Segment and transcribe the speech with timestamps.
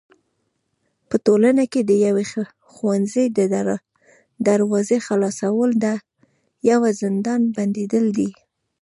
[1.09, 2.25] په ټولنه کي د يوي
[2.73, 3.39] ښوونځي د
[4.47, 5.85] دروازي خلاصول د
[6.69, 8.29] يوه زندان بنديدل دي.